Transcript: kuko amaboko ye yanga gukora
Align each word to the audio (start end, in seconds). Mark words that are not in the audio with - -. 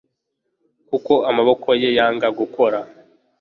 kuko 0.89 1.13
amaboko 1.29 1.67
ye 1.81 1.89
yanga 1.97 2.27
gukora 2.39 2.79